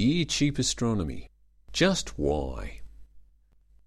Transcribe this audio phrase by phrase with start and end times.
[0.00, 1.28] dear cheap astronomy.
[1.72, 2.82] Just why?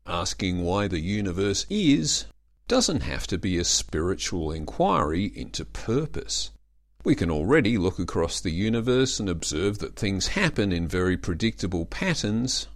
[0.05, 2.25] Asking why the universe is
[2.67, 6.51] doesn't have to be a spiritual inquiry into purpose.
[7.05, 11.85] We can already look across the universe and observe that things happen in very predictable
[11.85, 12.67] patterns,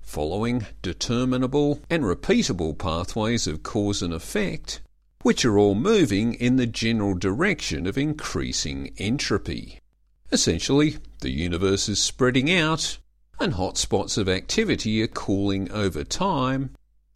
[0.00, 4.82] following determinable and repeatable pathways of cause and effect,
[5.22, 9.80] which are all moving in the general direction of increasing entropy.
[10.32, 12.98] Essentially, the universe is spreading out,
[13.38, 16.70] and hot spots of activity are cooling over time,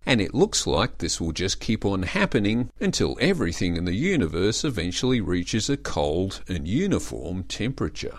[0.05, 4.65] and it looks like this will just keep on happening until everything in the universe
[4.65, 8.19] eventually reaches a cold and uniform temperature.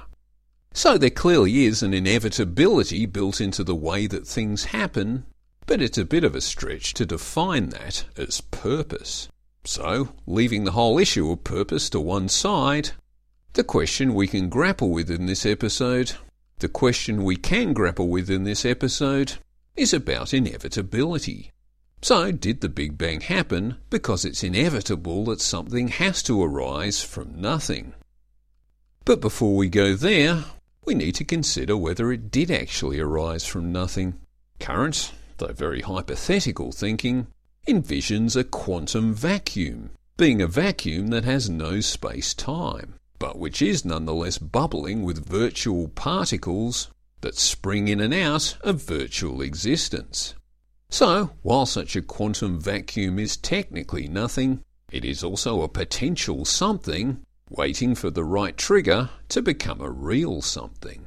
[0.74, 5.26] So there clearly is an inevitability built into the way that things happen,
[5.66, 9.28] but it's a bit of a stretch to define that as purpose.
[9.66, 12.92] So, leaving the whole issue of purpose to one side,
[13.54, 16.14] the question we can grapple with in this episode,
[16.60, 19.34] the question we can grapple with in this episode,
[19.76, 21.52] is about inevitability.
[22.02, 27.42] So, did the Big Bang happen because it's inevitable that something has to arise from
[27.42, 27.94] nothing?
[29.04, 30.46] But before we go there,
[30.86, 34.20] we need to consider whether it did actually arise from nothing.
[34.60, 37.28] Current, though very hypothetical thinking,
[37.68, 43.86] envisions a quantum vacuum, being a vacuum that has no space time, but which is
[43.86, 46.90] nonetheless bubbling with virtual particles
[47.22, 50.34] that spring in and out of virtual existence.
[50.90, 57.20] So, while such a quantum vacuum is technically nothing, it is also a potential something
[57.50, 61.06] waiting for the right trigger to become a real something.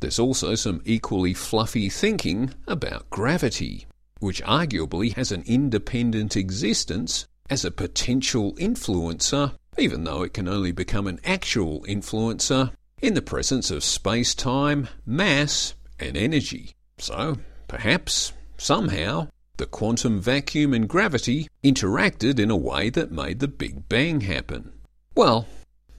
[0.00, 3.86] There's also some equally fluffy thinking about gravity,
[4.20, 10.72] which arguably has an independent existence as a potential influencer, even though it can only
[10.72, 16.72] become an actual influencer in the presence of space time, mass, and energy.
[16.98, 23.48] So, perhaps Somehow, the quantum vacuum and gravity interacted in a way that made the
[23.48, 24.72] Big Bang happen.
[25.14, 25.46] Well,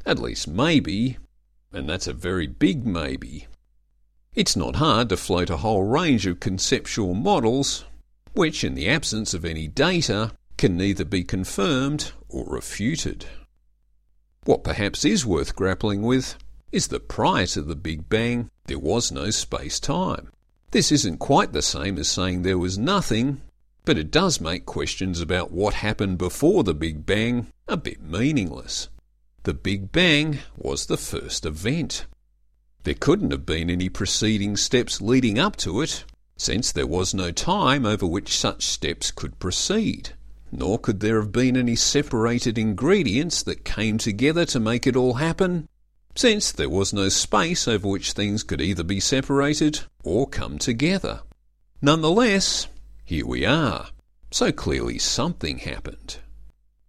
[0.06, 1.18] at least maybe,
[1.72, 3.48] and that's a very big maybe.
[4.34, 7.86] It's not hard to float a whole range of conceptual models,
[8.34, 13.26] which, in the absence of any data, can neither be confirmed or refuted.
[14.48, 16.38] What perhaps is worth grappling with
[16.72, 20.32] is that prior to the Big Bang, there was no space time.
[20.72, 23.42] This isn't quite the same as saying there was nothing,
[23.84, 28.88] but it does make questions about what happened before the Big Bang a bit meaningless.
[29.44, 32.06] The Big Bang was the first event.
[32.84, 36.06] There couldn't have been any preceding steps leading up to it,
[36.38, 40.12] since there was no time over which such steps could proceed.
[40.52, 45.16] Nor could there have been any separated ingredients that came together to make it all
[45.16, 45.68] happen,
[46.16, 51.22] since there was no space over which things could either be separated or come together.
[51.82, 52.68] Nonetheless,
[53.04, 53.88] here we are.
[54.32, 56.18] So clearly something happened.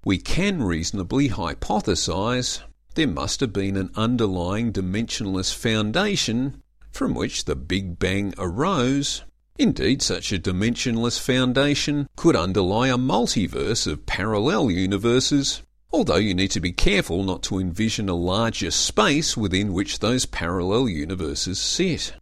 [0.04, 2.62] We can reasonably hypothesize
[2.98, 6.60] there must have been an underlying dimensionless foundation
[6.90, 9.22] from which the Big Bang arose.
[9.58, 16.50] Indeed, such a dimensionless foundation could underlie a multiverse of parallel universes Although you need
[16.50, 22.12] to be careful not to envision a larger space within which those parallel universes sit.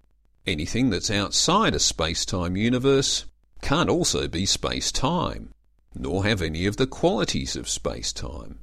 [0.46, 3.24] Anything that's outside a space-time universe
[3.62, 5.52] can't also be space-time,
[5.96, 8.60] nor have any of the qualities of space-time.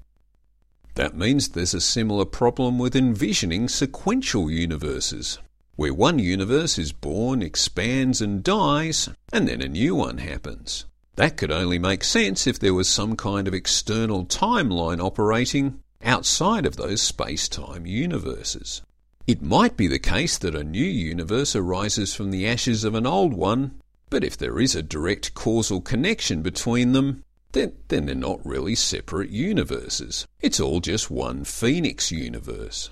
[0.95, 5.37] That means there's a similar problem with envisioning sequential universes,
[5.75, 10.85] where one universe is born, expands and dies, and then a new one happens.
[11.15, 16.65] That could only make sense if there was some kind of external timeline operating outside
[16.65, 18.81] of those space time universes.
[19.25, 23.07] It might be the case that a new universe arises from the ashes of an
[23.07, 23.75] old one,
[24.09, 27.23] but if there is a direct causal connection between them,
[27.53, 30.27] then, then they're not really separate universes.
[30.41, 32.89] It's all just one Phoenix universe.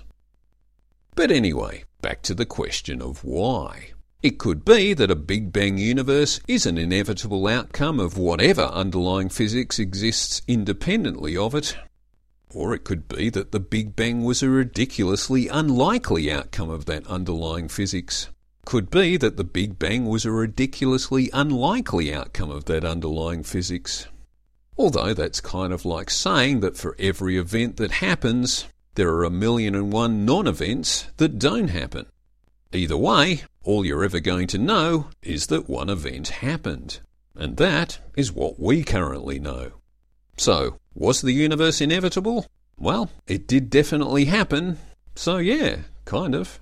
[1.14, 3.92] But anyway, back to the question of why.
[4.22, 9.28] It could be that a Big Bang universe is an inevitable outcome of whatever underlying
[9.28, 11.76] physics exists independently of it.
[12.54, 17.06] Or it could be that the Big Bang was a ridiculously unlikely outcome of that
[17.06, 18.28] underlying physics.
[18.64, 24.06] Could be that the Big Bang was a ridiculously unlikely outcome of that underlying physics.
[24.78, 29.30] Although that's kind of like saying that for every event that happens, there are a
[29.30, 32.06] million and one non events that don't happen.
[32.72, 37.00] Either way, all you're ever going to know is that one event happened.
[37.34, 39.72] And that is what we currently know.
[40.36, 42.46] So, was the universe inevitable?
[42.78, 44.78] Well, it did definitely happen.
[45.14, 46.60] So, yeah, kind of.